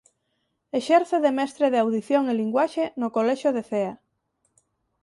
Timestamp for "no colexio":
3.01-3.49